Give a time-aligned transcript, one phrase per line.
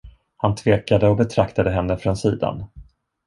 [0.37, 2.65] Han tvekade och betraktade henne från sidan.